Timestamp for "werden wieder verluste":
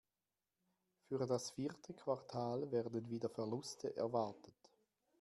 2.71-3.95